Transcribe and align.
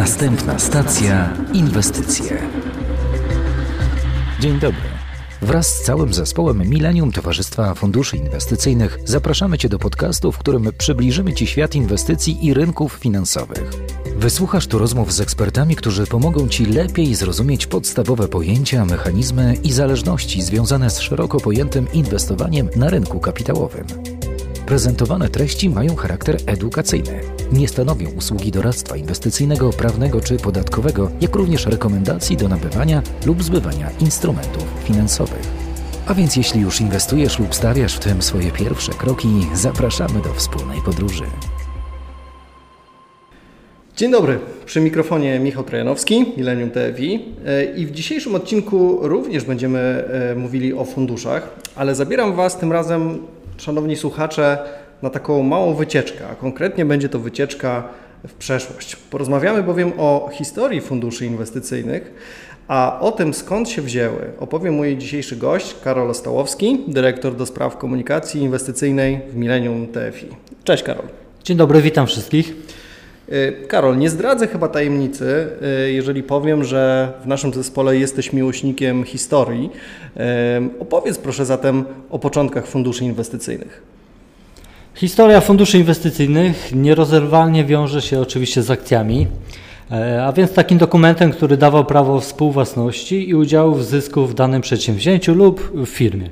Następna 0.00 0.58
stacja 0.58 1.34
inwestycje. 1.52 2.42
Dzień 4.40 4.58
dobry. 4.58 4.88
Wraz 5.42 5.76
z 5.76 5.82
całym 5.82 6.14
zespołem 6.14 6.68
Millennium 6.68 7.12
Towarzystwa 7.12 7.74
Funduszy 7.74 8.16
Inwestycyjnych 8.16 8.98
zapraszamy 9.04 9.58
Cię 9.58 9.68
do 9.68 9.78
podcastu, 9.78 10.32
w 10.32 10.38
którym 10.38 10.72
przybliżymy 10.78 11.32
Ci 11.32 11.46
świat 11.46 11.74
inwestycji 11.74 12.46
i 12.46 12.54
rynków 12.54 12.92
finansowych. 12.92 13.70
Wysłuchasz 14.16 14.66
tu 14.66 14.78
rozmów 14.78 15.12
z 15.12 15.20
ekspertami, 15.20 15.76
którzy 15.76 16.06
pomogą 16.06 16.48
Ci 16.48 16.66
lepiej 16.66 17.14
zrozumieć 17.14 17.66
podstawowe 17.66 18.28
pojęcia, 18.28 18.84
mechanizmy 18.84 19.54
i 19.62 19.72
zależności 19.72 20.42
związane 20.42 20.90
z 20.90 21.00
szeroko 21.00 21.40
pojętym 21.40 21.92
inwestowaniem 21.92 22.68
na 22.76 22.90
rynku 22.90 23.20
kapitałowym. 23.20 23.86
Prezentowane 24.70 25.28
treści 25.28 25.70
mają 25.70 25.96
charakter 25.96 26.36
edukacyjny. 26.46 27.20
Nie 27.52 27.68
stanowią 27.68 28.10
usługi 28.10 28.50
doradztwa 28.50 28.96
inwestycyjnego, 28.96 29.70
prawnego 29.70 30.20
czy 30.20 30.36
podatkowego, 30.36 31.10
jak 31.20 31.36
również 31.36 31.66
rekomendacji 31.66 32.36
do 32.36 32.48
nabywania 32.48 33.02
lub 33.26 33.42
zbywania 33.42 33.90
instrumentów 34.00 34.64
finansowych. 34.84 35.42
A 36.06 36.14
więc 36.14 36.36
jeśli 36.36 36.60
już 36.60 36.80
inwestujesz 36.80 37.38
lub 37.38 37.54
stawiasz 37.54 37.96
w 37.96 37.98
tym 37.98 38.22
swoje 38.22 38.50
pierwsze 38.50 38.92
kroki, 38.92 39.28
zapraszamy 39.54 40.22
do 40.22 40.34
wspólnej 40.34 40.78
podróży. 40.84 41.24
Dzień 43.96 44.10
dobry, 44.10 44.38
przy 44.66 44.80
mikrofonie 44.80 45.40
Michał 45.40 45.64
Trojanowski, 45.64 46.24
Millennium 46.36 46.70
TFI 46.70 47.24
i 47.76 47.86
w 47.86 47.90
dzisiejszym 47.90 48.34
odcinku 48.34 48.98
również 49.02 49.44
będziemy 49.44 49.78
e, 49.78 50.34
mówili 50.34 50.74
o 50.74 50.84
funduszach, 50.84 51.50
ale 51.76 51.94
zabieram 51.94 52.36
Was 52.36 52.58
tym 52.58 52.72
razem 52.72 53.18
szanowni 53.60 53.96
słuchacze, 53.96 54.58
na 55.02 55.10
taką 55.10 55.42
małą 55.42 55.74
wycieczkę, 55.74 56.24
a 56.32 56.34
konkretnie 56.34 56.84
będzie 56.84 57.08
to 57.08 57.18
wycieczka 57.18 57.88
w 58.28 58.34
przeszłość. 58.34 58.96
Porozmawiamy 58.96 59.62
bowiem 59.62 59.92
o 59.98 60.30
historii 60.32 60.80
funduszy 60.80 61.26
inwestycyjnych, 61.26 62.12
a 62.68 63.00
o 63.00 63.12
tym 63.12 63.34
skąd 63.34 63.68
się 63.68 63.82
wzięły 63.82 64.32
opowie 64.40 64.70
mój 64.70 64.96
dzisiejszy 64.96 65.36
gość, 65.36 65.76
Karol 65.84 66.10
Ostałowski, 66.10 66.84
dyrektor 66.88 67.36
do 67.36 67.46
spraw 67.46 67.76
komunikacji 67.76 68.40
inwestycyjnej 68.42 69.20
w 69.28 69.36
Millennium 69.36 69.86
TFI. 69.86 70.26
Cześć 70.64 70.82
Karol. 70.82 71.04
Dzień 71.44 71.56
dobry, 71.56 71.82
witam 71.82 72.06
wszystkich. 72.06 72.54
Y, 73.32 73.66
Karol, 73.68 73.98
nie 73.98 74.10
zdradzę 74.10 74.46
chyba 74.46 74.68
tajemnicy, 74.68 75.46
y, 75.86 75.92
jeżeli 75.92 76.22
powiem, 76.22 76.64
że 76.64 77.12
w 77.22 77.26
naszym 77.26 77.54
zespole 77.54 77.96
jesteś 77.96 78.32
miłośnikiem 78.32 79.04
historii. 79.04 79.70
Y, 80.16 80.20
opowiedz 80.80 81.18
proszę 81.18 81.46
zatem 81.46 81.84
o 82.10 82.18
początkach 82.18 82.66
funduszy 82.66 83.04
inwestycyjnych. 83.04 83.82
Historia 84.94 85.40
funduszy 85.40 85.78
inwestycyjnych 85.78 86.74
nierozerwalnie 86.74 87.64
wiąże 87.64 88.02
się 88.02 88.20
oczywiście 88.20 88.62
z 88.62 88.70
akcjami, 88.70 89.26
a 90.22 90.32
więc 90.32 90.52
takim 90.52 90.78
dokumentem, 90.78 91.32
który 91.32 91.56
dawał 91.56 91.84
prawo 91.84 92.20
współwłasności 92.20 93.28
i 93.28 93.34
udziału 93.34 93.74
w 93.74 93.84
zysku 93.84 94.26
w 94.26 94.34
danym 94.34 94.62
przedsięwzięciu 94.62 95.34
lub 95.34 95.72
w 95.74 95.86
firmie. 95.86 96.30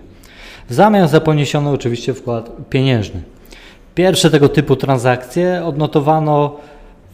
W 0.68 0.74
zamian 0.74 1.08
za 1.08 1.20
poniesiony 1.20 1.70
oczywiście 1.70 2.14
wkład 2.14 2.50
pieniężny. 2.70 3.22
Pierwsze 3.94 4.30
tego 4.30 4.48
typu 4.48 4.76
transakcje 4.76 5.64
odnotowano 5.64 6.56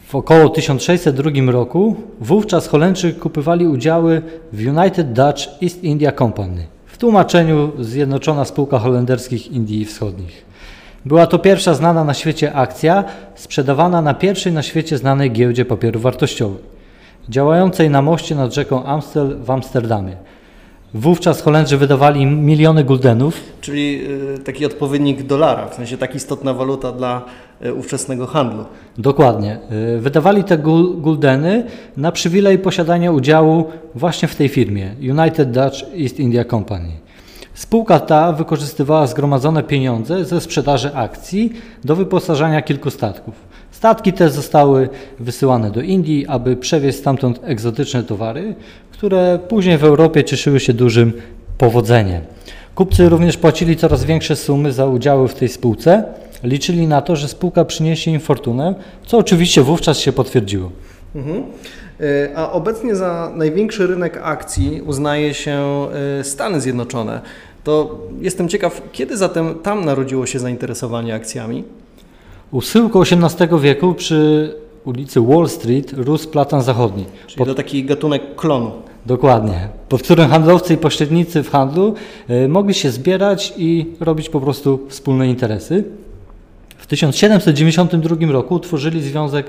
w 0.07 0.15
około 0.15 0.49
1602 0.49 1.51
roku 1.51 1.95
wówczas 2.21 2.67
Holendrzy 2.67 3.13
kupywali 3.13 3.67
udziały 3.67 4.21
w 4.53 4.67
United 4.67 5.13
Dutch 5.13 5.41
East 5.63 5.83
India 5.83 6.11
Company, 6.11 6.65
w 6.85 6.97
tłumaczeniu 6.97 7.71
Zjednoczona 7.79 8.45
Spółka 8.45 8.79
Holenderskich 8.79 9.51
Indii 9.51 9.85
Wschodnich. 9.85 10.45
Była 11.05 11.27
to 11.27 11.39
pierwsza 11.39 11.73
znana 11.73 12.03
na 12.03 12.13
świecie 12.13 12.53
akcja 12.53 13.03
sprzedawana 13.35 14.01
na 14.01 14.13
pierwszej 14.13 14.53
na 14.53 14.63
świecie 14.63 14.97
znanej 14.97 15.31
giełdzie 15.31 15.65
papierów 15.65 16.01
wartościowych, 16.01 16.63
działającej 17.29 17.89
na 17.89 18.01
moście 18.01 18.35
nad 18.35 18.53
rzeką 18.53 18.85
Amstel 18.85 19.37
w 19.43 19.51
Amsterdamie. 19.51 20.15
Wówczas 20.95 21.41
Holendrzy 21.41 21.77
wydawali 21.77 22.25
miliony 22.25 22.83
guldenów. 22.83 23.39
Czyli 23.61 24.01
y, 24.35 24.39
taki 24.39 24.65
odpowiednik 24.65 25.23
dolara, 25.23 25.67
w 25.67 25.75
sensie 25.75 25.97
tak 25.97 26.15
istotna 26.15 26.53
waluta 26.53 26.91
dla 26.91 27.21
y, 27.65 27.73
ówczesnego 27.73 28.27
handlu. 28.27 28.65
Dokładnie. 28.97 29.59
Y, 29.95 29.99
wydawali 29.99 30.43
te 30.43 30.57
guldeny 30.97 31.65
na 31.97 32.11
przywilej 32.11 32.59
posiadania 32.59 33.11
udziału 33.11 33.65
właśnie 33.95 34.27
w 34.27 34.35
tej 34.35 34.49
firmie 34.49 34.95
United 35.01 35.51
Dutch 35.51 35.77
East 36.03 36.19
India 36.19 36.45
Company. 36.45 36.89
Spółka 37.53 37.99
ta 37.99 38.33
wykorzystywała 38.33 39.07
zgromadzone 39.07 39.63
pieniądze 39.63 40.25
ze 40.25 40.41
sprzedaży 40.41 40.95
akcji 40.95 41.53
do 41.83 41.95
wyposażania 41.95 42.61
kilku 42.61 42.91
statków. 42.91 43.33
Statki 43.75 44.13
te 44.13 44.29
zostały 44.29 44.89
wysyłane 45.19 45.71
do 45.71 45.81
Indii, 45.81 46.27
aby 46.27 46.55
przewieźć 46.55 46.97
stamtąd 46.97 47.39
egzotyczne 47.43 48.03
towary, 48.03 48.55
które 48.91 49.39
później 49.47 49.77
w 49.77 49.83
Europie 49.83 50.23
cieszyły 50.23 50.59
się 50.59 50.73
dużym 50.73 51.13
powodzeniem. 51.57 52.21
Kupcy 52.75 53.09
również 53.09 53.37
płacili 53.37 53.77
coraz 53.77 54.03
większe 54.03 54.35
sumy 54.35 54.71
za 54.71 54.85
udziały 54.85 55.27
w 55.27 55.33
tej 55.33 55.49
spółce. 55.49 56.03
Liczyli 56.43 56.87
na 56.87 57.01
to, 57.01 57.15
że 57.15 57.27
spółka 57.27 57.65
przyniesie 57.65 58.11
im 58.11 58.19
fortunę, 58.19 58.75
co 59.05 59.17
oczywiście 59.17 59.61
wówczas 59.61 59.99
się 59.99 60.11
potwierdziło. 60.11 60.71
Mhm. 61.15 61.43
E, 62.01 62.29
a 62.35 62.51
obecnie 62.51 62.95
za 62.95 63.31
największy 63.35 63.87
rynek 63.87 64.19
akcji 64.23 64.81
uznaje 64.81 65.33
się 65.33 65.87
e, 66.19 66.23
Stany 66.23 66.61
Zjednoczone. 66.61 67.21
To 67.63 67.99
jestem 68.21 68.49
ciekaw, 68.49 68.81
kiedy 68.91 69.17
zatem 69.17 69.55
tam 69.55 69.85
narodziło 69.85 70.25
się 70.25 70.39
zainteresowanie 70.39 71.15
akcjami? 71.15 71.63
U 72.55 72.61
schyłku 72.61 73.01
XVIII 73.01 73.59
wieku 73.61 73.93
przy 73.93 74.53
ulicy 74.85 75.21
Wall 75.21 75.49
Street 75.49 75.93
rósł 75.93 76.29
platan 76.29 76.61
zachodni. 76.61 77.05
Czyli 77.27 77.37
pod... 77.37 77.47
to 77.47 77.55
taki 77.55 77.83
gatunek 77.83 78.35
klonu. 78.35 78.71
Dokładnie, 79.05 79.69
pod 79.89 80.03
którym 80.03 80.29
handlowcy 80.29 80.73
i 80.73 80.77
pośrednicy 80.77 81.43
w 81.43 81.49
handlu 81.49 81.95
y, 82.29 82.47
mogli 82.47 82.73
się 82.73 82.91
zbierać 82.91 83.53
i 83.57 83.85
robić 83.99 84.29
po 84.29 84.41
prostu 84.41 84.79
wspólne 84.89 85.27
interesy. 85.27 85.83
W 86.77 86.87
1792 86.87 88.31
roku 88.31 88.55
utworzyli 88.55 89.01
związek 89.01 89.45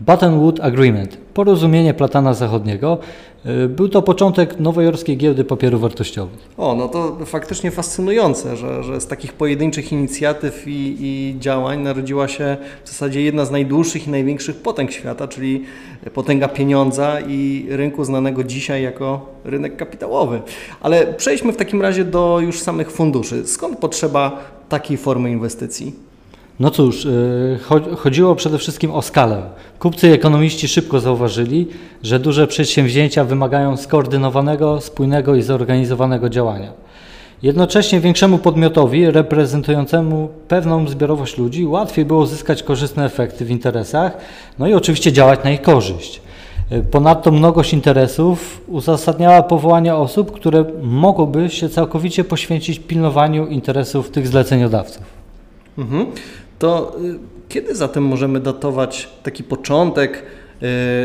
Button 0.00 0.40
Wood 0.40 0.60
Agreement, 0.60 1.16
porozumienie 1.34 1.94
Platana 1.94 2.34
Zachodniego. 2.34 2.98
Y, 3.46 3.68
był 3.68 3.88
to 3.88 4.02
początek 4.02 4.60
nowojorskiej 4.60 5.16
giełdy 5.16 5.44
papierów 5.44 5.80
wartościowych. 5.80 6.38
O, 6.56 6.74
no 6.74 6.88
to 6.88 7.16
faktycznie 7.24 7.70
fascynujące, 7.70 8.56
że, 8.56 8.84
że 8.84 9.00
z 9.00 9.06
takich 9.06 9.32
pojedynczych 9.32 9.92
inicjatyw 9.92 10.68
i, 10.68 10.96
i 11.00 11.36
działań 11.40 11.80
narodziła 11.80 12.28
się 12.28 12.56
w 12.84 12.88
zasadzie 12.88 13.22
jedna 13.22 13.44
z 13.44 13.50
najdłuższych 13.50 14.06
i 14.06 14.10
największych 14.10 14.56
potęg 14.56 14.92
świata, 14.92 15.28
czyli 15.28 15.64
potęga 16.14 16.48
pieniądza 16.48 17.20
i 17.20 17.66
rynku 17.70 18.04
znanego 18.04 18.44
dzisiaj 18.44 18.82
jako 18.82 19.26
rynek 19.44 19.76
kapitałowy. 19.76 20.40
Ale 20.80 21.06
przejdźmy 21.06 21.52
w 21.52 21.56
takim 21.56 21.82
razie 21.82 22.04
do 22.04 22.40
już 22.40 22.60
samych 22.60 22.90
funduszy. 22.90 23.46
Skąd 23.46 23.78
potrzeba 23.78 24.40
takiej 24.68 24.96
formy 24.96 25.30
inwestycji? 25.30 26.07
No 26.60 26.70
cóż, 26.70 27.04
y, 27.04 27.58
chodziło 27.96 28.34
przede 28.34 28.58
wszystkim 28.58 28.90
o 28.90 29.02
skalę. 29.02 29.42
Kupcy 29.78 30.08
i 30.08 30.12
ekonomiści 30.12 30.68
szybko 30.68 31.00
zauważyli, 31.00 31.66
że 32.02 32.18
duże 32.18 32.46
przedsięwzięcia 32.46 33.24
wymagają 33.24 33.76
skoordynowanego, 33.76 34.80
spójnego 34.80 35.34
i 35.34 35.42
zorganizowanego 35.42 36.28
działania. 36.28 36.72
Jednocześnie 37.42 38.00
większemu 38.00 38.38
podmiotowi 38.38 39.10
reprezentującemu 39.10 40.28
pewną 40.48 40.88
zbiorowość 40.88 41.38
ludzi 41.38 41.66
łatwiej 41.66 42.04
było 42.04 42.26
zyskać 42.26 42.62
korzystne 42.62 43.04
efekty 43.04 43.44
w 43.44 43.50
interesach, 43.50 44.16
no 44.58 44.66
i 44.66 44.74
oczywiście 44.74 45.12
działać 45.12 45.44
na 45.44 45.50
ich 45.50 45.62
korzyść. 45.62 46.20
Y, 46.72 46.82
ponadto 46.82 47.30
mnogość 47.30 47.72
interesów 47.72 48.60
uzasadniała 48.66 49.42
powołanie 49.42 49.94
osób, 49.94 50.32
które 50.32 50.64
mogłyby 50.82 51.50
się 51.50 51.68
całkowicie 51.68 52.24
poświęcić 52.24 52.78
pilnowaniu 52.78 53.46
interesów 53.46 54.10
tych 54.10 54.26
zleceniodawców. 54.28 55.02
Mhm. 55.78 56.06
To 56.58 56.96
y, 57.04 57.18
kiedy 57.48 57.74
zatem 57.74 58.04
możemy 58.04 58.40
datować 58.40 59.08
taki 59.22 59.44
początek 59.44 60.22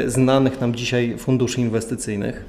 y, 0.06 0.10
znanych 0.10 0.62
nam 0.62 0.76
dzisiaj 0.76 1.18
funduszy 1.18 1.62
inwestycyjnych? 1.62 2.46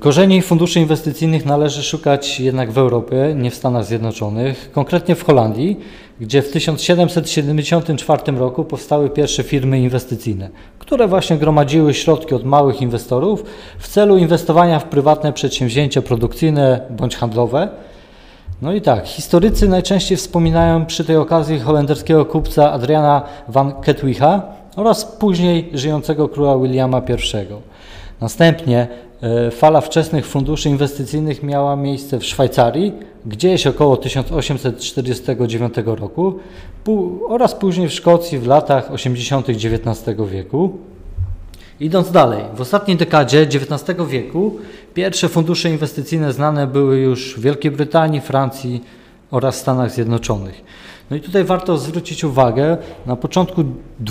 Korzeni 0.00 0.42
funduszy 0.42 0.80
inwestycyjnych 0.80 1.44
należy 1.46 1.82
szukać 1.82 2.40
jednak 2.40 2.72
w 2.72 2.78
Europie, 2.78 3.34
nie 3.36 3.50
w 3.50 3.54
Stanach 3.54 3.84
Zjednoczonych, 3.84 4.70
konkretnie 4.72 5.14
w 5.14 5.24
Holandii, 5.24 5.80
gdzie 6.20 6.42
w 6.42 6.50
1774 6.50 8.32
roku 8.32 8.64
powstały 8.64 9.10
pierwsze 9.10 9.42
firmy 9.42 9.80
inwestycyjne, 9.80 10.50
które 10.78 11.08
właśnie 11.08 11.36
gromadziły 11.36 11.94
środki 11.94 12.34
od 12.34 12.44
małych 12.44 12.82
inwestorów 12.82 13.44
w 13.78 13.88
celu 13.88 14.16
inwestowania 14.16 14.78
w 14.78 14.84
prywatne 14.84 15.32
przedsięwzięcia 15.32 16.02
produkcyjne 16.02 16.80
bądź 16.90 17.16
handlowe 17.16 17.68
no 18.62 18.72
i 18.72 18.80
tak, 18.80 19.06
historycy 19.06 19.68
najczęściej 19.68 20.18
wspominają 20.18 20.86
przy 20.86 21.04
tej 21.04 21.16
okazji 21.16 21.60
holenderskiego 21.60 22.24
kupca 22.24 22.72
Adriana 22.72 23.22
van 23.48 23.72
Ketwicha 23.82 24.42
oraz 24.76 25.04
później 25.04 25.70
żyjącego 25.74 26.28
króla 26.28 26.58
Williama 26.58 26.98
I. 26.98 27.12
Następnie 28.20 28.88
e, 29.22 29.50
fala 29.50 29.80
wczesnych 29.80 30.26
funduszy 30.26 30.68
inwestycyjnych 30.68 31.42
miała 31.42 31.76
miejsce 31.76 32.18
w 32.18 32.24
Szwajcarii, 32.24 32.92
gdzieś 33.26 33.66
około 33.66 33.96
1849 33.96 35.74
roku 35.84 36.38
oraz 37.28 37.54
później 37.54 37.88
w 37.88 37.92
Szkocji 37.92 38.38
w 38.38 38.46
latach 38.46 38.92
80. 38.92 39.48
XIX 39.48 40.16
wieku. 40.30 40.78
Idąc 41.80 42.10
dalej, 42.10 42.44
w 42.56 42.60
ostatniej 42.60 42.96
dekadzie 42.96 43.40
XIX 43.40 43.98
wieku 44.08 44.56
pierwsze 44.94 45.28
fundusze 45.28 45.70
inwestycyjne 45.70 46.32
znane 46.32 46.66
były 46.66 46.98
już 46.98 47.34
w 47.36 47.40
Wielkiej 47.40 47.70
Brytanii, 47.70 48.20
Francji 48.20 48.84
oraz 49.30 49.56
Stanach 49.56 49.90
Zjednoczonych. 49.90 50.64
No 51.10 51.16
i 51.16 51.20
tutaj 51.20 51.44
warto 51.44 51.78
zwrócić 51.78 52.24
uwagę, 52.24 52.76
na 53.06 53.16
początku 53.16 53.64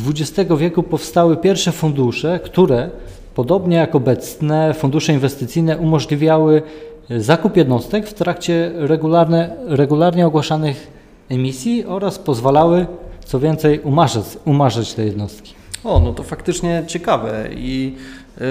XX 0.08 0.52
wieku 0.58 0.84
powstały 0.84 1.38
pierwsze 1.38 1.72
fundusze, 1.72 2.40
które 2.40 2.90
podobnie 3.36 3.78
jak 3.78 3.96
obecne 3.96 4.74
fundusze 4.74 5.14
inwestycyjne 5.14 5.78
umożliwiały 5.78 6.62
zakup 7.10 7.58
jednostek 7.58 8.08
w 8.08 8.14
trakcie 8.14 8.72
regularne, 8.76 9.56
regularnie 9.68 10.28
ogłaszanych 10.28 10.88
emisji 11.30 11.86
oraz 11.86 12.20
pozwalały, 12.20 12.86
co 13.26 13.40
więcej, 13.40 13.80
umarzać, 13.80 14.26
umarzać 14.46 14.94
te 14.94 15.06
jednostki. 15.06 15.63
O, 15.84 16.00
no 16.00 16.14
to 16.14 16.24
faktycznie 16.24 16.84
ciekawe 16.88 17.50
i 17.56 17.96
y, 18.38 18.42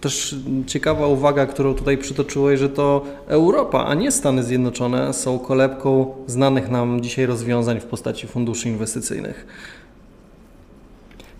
też 0.00 0.34
ciekawa 0.66 1.06
uwaga, 1.06 1.46
którą 1.46 1.74
tutaj 1.74 1.98
przytoczyłeś, 1.98 2.60
że 2.60 2.68
to 2.68 3.04
Europa, 3.26 3.86
a 3.86 3.94
nie 3.94 4.10
Stany 4.10 4.42
Zjednoczone 4.42 5.12
są 5.12 5.38
kolebką 5.38 6.14
znanych 6.26 6.70
nam 6.70 7.00
dzisiaj 7.00 7.26
rozwiązań 7.26 7.80
w 7.80 7.84
postaci 7.84 8.26
funduszy 8.26 8.68
inwestycyjnych. 8.68 9.46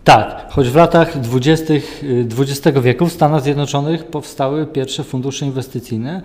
Tak, 0.04 0.46
choć 0.50 0.68
w 0.68 0.76
latach 0.76 1.20
20. 1.20 1.74
XX 2.38 2.78
wieku 2.80 3.06
w 3.06 3.12
Stanach 3.12 3.42
Zjednoczonych 3.42 4.04
powstały 4.04 4.66
pierwsze 4.66 5.04
fundusze 5.04 5.46
inwestycyjne, 5.46 6.22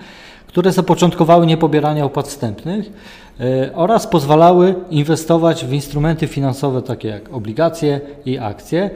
które 0.47 0.71
zapoczątkowały 0.71 1.45
niepobieranie 1.47 2.05
opłat 2.05 2.27
wstępnych 2.27 2.91
e, 3.39 3.75
oraz 3.75 4.07
pozwalały 4.07 4.75
inwestować 4.89 5.65
w 5.65 5.73
instrumenty 5.73 6.27
finansowe 6.27 6.81
takie 6.81 7.07
jak 7.07 7.33
obligacje 7.33 8.01
i 8.25 8.37
akcje, 8.37 8.89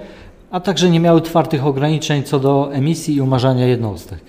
a 0.51 0.59
także 0.59 0.89
nie 0.89 0.99
miały 0.99 1.21
twardych 1.21 1.65
ograniczeń 1.65 2.23
co 2.23 2.39
do 2.39 2.73
emisji 2.73 3.15
i 3.15 3.21
umarzania 3.21 3.65
jednostek. 3.65 4.19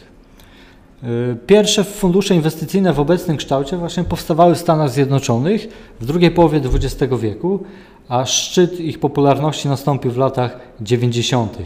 E, 1.03 1.07
pierwsze 1.47 1.85
fundusze 1.85 2.35
inwestycyjne 2.35 2.93
w 2.93 3.01
obecnym 3.01 3.37
kształcie 3.37 3.77
właśnie 3.77 4.05
powstawały 4.05 4.55
w 4.55 4.59
Stanach 4.59 4.91
Zjednoczonych 4.91 5.69
w 6.01 6.07
drugiej 6.07 6.31
połowie 6.31 6.61
XX 6.75 7.13
wieku, 7.21 7.65
a 8.13 8.27
szczyt 8.27 8.81
ich 8.81 8.99
popularności 8.99 9.69
nastąpił 9.69 10.11
w 10.11 10.17
latach 10.17 10.59
90. 10.81 11.59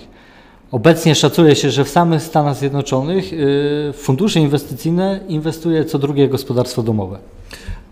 Obecnie 0.70 1.14
szacuje 1.14 1.56
się, 1.56 1.70
że 1.70 1.84
w 1.84 1.88
samych 1.88 2.22
Stanach 2.22 2.56
Zjednoczonych 2.56 3.32
y, 3.32 3.92
fundusze 3.92 4.40
inwestycyjne 4.40 5.20
inwestuje 5.28 5.84
co 5.84 5.98
drugie 5.98 6.28
gospodarstwo 6.28 6.82
domowe. 6.82 7.18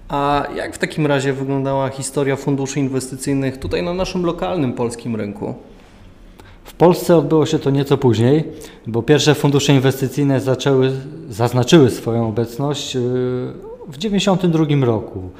A 0.08 0.46
jak 0.56 0.74
w 0.74 0.78
takim 0.78 1.06
razie 1.06 1.32
wyglądała 1.32 1.88
historia 1.88 2.36
funduszy 2.36 2.80
inwestycyjnych 2.80 3.58
tutaj 3.58 3.82
na 3.82 3.94
naszym 3.94 4.24
lokalnym 4.24 4.72
polskim 4.72 5.16
rynku? 5.16 5.54
W 6.64 6.74
Polsce 6.74 7.16
odbyło 7.16 7.46
się 7.46 7.58
to 7.58 7.70
nieco 7.70 7.98
później, 7.98 8.44
bo 8.86 9.02
pierwsze 9.02 9.34
fundusze 9.34 9.74
inwestycyjne 9.74 10.40
zaczęły, 10.40 10.92
zaznaczyły 11.28 11.90
swoją 11.90 12.28
obecność 12.28 12.96
y, 12.96 13.00
w 13.88 13.96
1992 13.96 14.86
roku. 14.86 15.30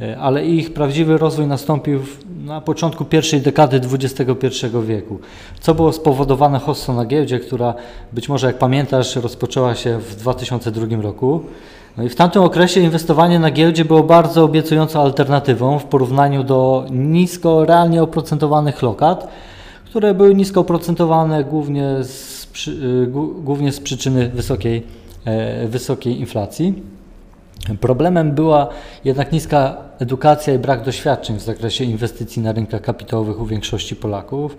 E, 0.00 0.18
ale 0.18 0.46
ich 0.46 0.72
prawdziwy 0.72 1.18
rozwój 1.18 1.46
nastąpił 1.46 2.00
na 2.44 2.60
początku 2.60 3.04
pierwszej 3.04 3.40
dekady 3.40 3.80
XXI 3.92 4.66
wieku, 4.86 5.18
co 5.60 5.74
było 5.74 5.92
spowodowane 5.92 6.58
hossą 6.58 6.94
na 6.94 7.04
giełdzie, 7.04 7.40
która 7.40 7.74
być 8.12 8.28
może 8.28 8.46
jak 8.46 8.58
pamiętasz 8.58 9.16
rozpoczęła 9.16 9.74
się 9.74 9.98
w 9.98 10.16
2002 10.16 11.02
roku. 11.02 11.40
No 11.96 12.04
i 12.04 12.08
w 12.08 12.14
tamtym 12.14 12.42
okresie 12.42 12.80
inwestowanie 12.80 13.38
na 13.38 13.50
giełdzie 13.50 13.84
było 13.84 14.02
bardzo 14.02 14.44
obiecującą 14.44 15.00
alternatywą 15.00 15.78
w 15.78 15.84
porównaniu 15.84 16.44
do 16.44 16.86
nisko 16.90 17.64
realnie 17.64 18.02
oprocentowanych 18.02 18.82
lokat, 18.82 19.28
które 19.84 20.14
były 20.14 20.34
nisko 20.34 20.60
oprocentowane 20.60 21.44
głównie 21.44 21.88
z, 22.02 22.46
y, 22.68 23.06
głównie 23.44 23.72
z 23.72 23.80
przyczyny 23.80 24.28
wysokiej, 24.28 24.82
e, 25.24 25.68
wysokiej 25.68 26.20
inflacji. 26.20 26.82
Problemem 27.80 28.32
była 28.32 28.68
jednak 29.04 29.32
niska 29.32 29.76
edukacja 29.98 30.54
i 30.54 30.58
brak 30.58 30.84
doświadczeń 30.84 31.36
w 31.36 31.42
zakresie 31.42 31.84
inwestycji 31.84 32.42
na 32.42 32.52
rynkach 32.52 32.82
kapitałowych 32.82 33.40
u 33.40 33.46
większości 33.46 33.96
Polaków, 33.96 34.56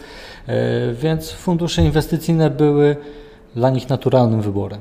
e, 0.47 0.93
więc 0.93 1.31
fundusze 1.31 1.81
inwestycyjne 1.81 2.49
były 2.49 2.95
dla 3.55 3.69
nich 3.69 3.89
naturalnym 3.89 4.41
wyborem 4.41 4.79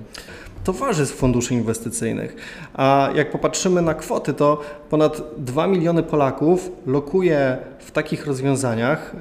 towarzystw 0.65 1.17
funduszy 1.17 1.55
inwestycyjnych. 1.55 2.37
A 2.75 3.11
jak 3.15 3.31
popatrzymy 3.31 3.83
na 3.83 3.95
kwoty, 3.95 4.35
to 4.35 4.61
ponad 4.91 5.23
2 5.39 5.67
miliony 5.67 6.03
Polaków 6.03 6.71
lokuje 6.87 7.57
w 7.79 7.91
takich 7.91 8.27
rozwiązaniach 8.27 9.17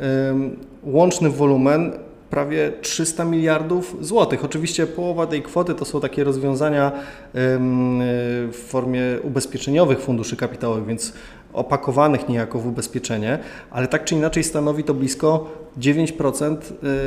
łączny 0.84 1.30
wolumen 1.30 1.92
prawie 2.33 2.71
300 2.81 3.25
miliardów 3.25 3.97
złotych. 4.01 4.45
Oczywiście 4.45 4.88
połowa 4.88 5.27
tej 5.27 5.41
kwoty 5.41 5.75
to 5.75 5.85
są 5.85 6.01
takie 6.01 6.24
rozwiązania 6.24 6.91
w 7.33 8.65
formie 8.68 9.01
ubezpieczeniowych 9.24 10.00
funduszy 10.00 10.35
kapitałowych, 10.35 10.85
więc 10.85 11.13
opakowanych 11.53 12.30
niejako 12.30 12.59
w 12.59 12.68
ubezpieczenie, 12.68 13.39
ale 13.71 13.88
tak 13.88 14.03
czy 14.03 14.15
inaczej 14.15 14.44
stanowi 14.44 14.83
to 14.83 14.94
blisko 14.94 15.51
9% 15.80 16.57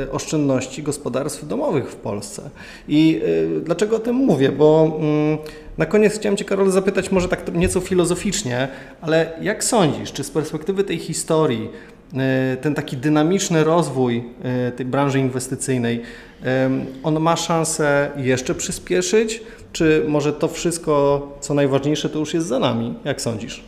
y, 0.05 0.11
oszczędności 0.11 0.83
gospodarstw 0.83 1.47
domowych 1.47 1.91
w 1.91 1.95
Polsce. 1.95 2.49
I 2.87 3.21
y, 3.57 3.61
dlaczego 3.61 3.95
o 3.95 3.99
tym 3.99 4.15
mówię? 4.15 4.51
Bo 4.51 4.97
mm, 4.99 5.37
na 5.77 5.85
koniec 5.85 6.15
chciałem 6.15 6.37
Cię, 6.37 6.45
Karol, 6.45 6.71
zapytać 6.71 7.11
może 7.11 7.27
tak 7.27 7.53
nieco 7.53 7.79
filozoficznie, 7.79 8.67
ale 9.01 9.33
jak 9.41 9.63
sądzisz, 9.63 10.13
czy 10.13 10.23
z 10.23 10.31
perspektywy 10.31 10.83
tej 10.83 10.97
historii 10.97 11.69
ten 12.61 12.75
taki 12.75 12.97
dynamiczny 12.97 13.63
rozwój 13.63 14.23
e, 14.43 14.71
tej 14.71 14.85
branży 14.85 15.19
inwestycyjnej, 15.19 16.01
on 17.03 17.19
ma 17.19 17.35
szansę 17.35 18.11
jeszcze 18.17 18.55
przyspieszyć, 18.55 19.41
czy 19.73 20.05
może 20.07 20.33
to 20.33 20.47
wszystko, 20.47 21.27
co 21.41 21.53
najważniejsze, 21.53 22.09
to 22.09 22.19
już 22.19 22.33
jest 22.33 22.47
za 22.47 22.59
nami? 22.59 22.93
Jak 23.05 23.21
sądzisz? 23.21 23.63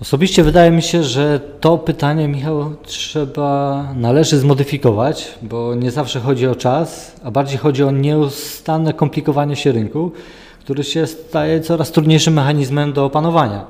Osobiście 0.00 0.42
wydaje 0.42 0.70
mi 0.70 0.82
się, 0.82 1.02
że 1.02 1.40
to 1.60 1.78
pytanie, 1.78 2.28
Michał, 2.28 2.76
trzeba, 2.82 3.84
należy 3.96 4.38
zmodyfikować, 4.38 5.34
bo 5.42 5.74
nie 5.74 5.90
zawsze 5.90 6.20
chodzi 6.20 6.46
o 6.46 6.54
czas, 6.54 7.16
a 7.24 7.30
bardziej 7.30 7.58
chodzi 7.58 7.84
o 7.84 7.90
nieustanne 7.90 8.92
komplikowanie 8.92 9.56
się 9.56 9.72
rynku, 9.72 10.12
który 10.60 10.84
się 10.84 11.06
staje 11.06 11.60
coraz 11.60 11.92
trudniejszym 11.92 12.34
mechanizmem 12.34 12.92
do 12.92 13.04
opanowania. 13.04 13.66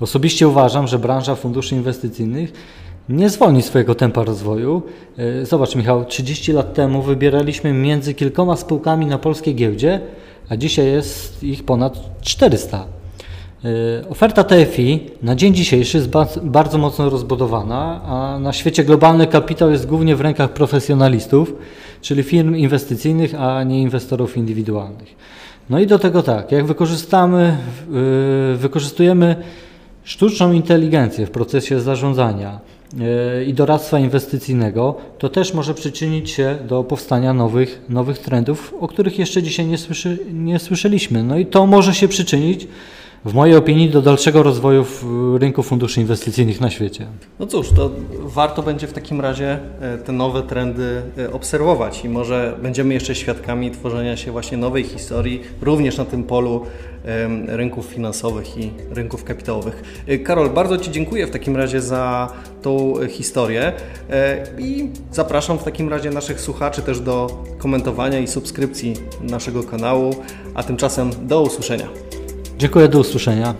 Osobiście 0.00 0.48
uważam, 0.48 0.86
że 0.88 0.98
branża 0.98 1.34
funduszy 1.34 1.74
inwestycyjnych 1.74 2.52
nie 3.08 3.30
zwolni 3.30 3.62
swojego 3.62 3.94
tempa 3.94 4.24
rozwoju. 4.24 4.82
E, 5.18 5.46
zobacz, 5.46 5.76
Michał, 5.76 6.04
30 6.04 6.52
lat 6.52 6.74
temu 6.74 7.02
wybieraliśmy 7.02 7.72
między 7.72 8.14
kilkoma 8.14 8.56
spółkami 8.56 9.06
na 9.06 9.18
polskiej 9.18 9.54
giełdzie, 9.54 10.00
a 10.48 10.56
dzisiaj 10.56 10.86
jest 10.86 11.44
ich 11.44 11.64
ponad 11.64 12.00
400. 12.20 12.84
E, 13.64 14.08
oferta 14.08 14.44
TFI 14.44 15.00
na 15.22 15.34
dzień 15.34 15.54
dzisiejszy 15.54 15.98
jest 15.98 16.10
bardzo 16.42 16.78
mocno 16.78 17.10
rozbudowana, 17.10 18.00
a 18.04 18.38
na 18.38 18.52
świecie 18.52 18.84
globalny 18.84 19.26
kapitał 19.26 19.70
jest 19.70 19.86
głównie 19.86 20.16
w 20.16 20.20
rękach 20.20 20.52
profesjonalistów, 20.52 21.54
czyli 22.00 22.22
firm 22.22 22.56
inwestycyjnych, 22.56 23.34
a 23.40 23.62
nie 23.62 23.82
inwestorów 23.82 24.36
indywidualnych. 24.36 25.16
No 25.70 25.78
i 25.78 25.86
do 25.86 25.98
tego 25.98 26.22
tak, 26.22 26.52
jak 26.52 26.66
wykorzystamy, 26.66 27.56
e, 28.52 28.56
wykorzystujemy 28.56 29.36
sztuczną 30.04 30.52
inteligencję 30.52 31.26
w 31.26 31.30
procesie 31.30 31.80
zarządzania, 31.80 32.60
i 33.46 33.54
doradztwa 33.54 33.98
inwestycyjnego, 33.98 34.96
to 35.18 35.28
też 35.28 35.54
może 35.54 35.74
przyczynić 35.74 36.30
się 36.30 36.58
do 36.68 36.84
powstania 36.84 37.34
nowych, 37.34 37.80
nowych 37.88 38.18
trendów, 38.18 38.74
o 38.80 38.88
których 38.88 39.18
jeszcze 39.18 39.42
dzisiaj 39.42 39.66
nie, 39.66 39.78
słyszy, 39.78 40.18
nie 40.32 40.58
słyszeliśmy. 40.58 41.22
No 41.22 41.38
i 41.38 41.46
to 41.46 41.66
może 41.66 41.94
się 41.94 42.08
przyczynić 42.08 42.68
w 43.24 43.34
mojej 43.34 43.56
opinii 43.56 43.90
do 43.90 44.02
dalszego 44.02 44.42
rozwoju 44.42 44.84
rynku 45.38 45.62
funduszy 45.62 46.00
inwestycyjnych 46.00 46.60
na 46.60 46.70
świecie. 46.70 47.06
No 47.38 47.46
cóż, 47.46 47.70
to 47.70 47.90
warto 48.18 48.62
będzie 48.62 48.86
w 48.86 48.92
takim 48.92 49.20
razie 49.20 49.58
e, 49.80 49.98
te 49.98 50.12
nowe 50.12 50.42
trendy 50.42 51.02
e, 51.18 51.32
obserwować 51.32 52.04
i 52.04 52.08
może 52.08 52.56
będziemy 52.62 52.94
jeszcze 52.94 53.14
świadkami 53.14 53.70
tworzenia 53.70 54.16
się 54.16 54.32
właśnie 54.32 54.58
nowej 54.58 54.84
historii 54.84 55.42
również 55.60 55.96
na 55.96 56.04
tym 56.04 56.24
polu 56.24 56.66
rynków 57.46 57.86
finansowych 57.86 58.58
i 58.58 58.70
rynków 58.90 59.24
kapitałowych. 59.24 60.02
E, 60.06 60.18
Karol, 60.18 60.50
bardzo 60.50 60.78
Ci 60.78 60.90
dziękuję 60.90 61.26
w 61.26 61.30
takim 61.30 61.56
razie 61.56 61.80
za 61.80 62.32
tą 62.62 62.94
historię 63.08 63.72
i 64.58 64.90
zapraszam 65.12 65.58
w 65.58 65.64
takim 65.64 65.88
razie 65.88 66.10
naszych 66.10 66.40
słuchaczy 66.40 66.82
też 66.82 67.00
do 67.00 67.44
komentowania 67.58 68.18
i 68.18 68.26
subskrypcji 68.26 68.94
naszego 69.20 69.62
kanału, 69.62 70.14
a 70.54 70.62
tymczasem 70.62 71.10
do 71.26 71.42
usłyszenia. 71.42 72.11
Dziękuję, 72.62 72.88
do 72.88 72.98
usłyszenia. 72.98 73.54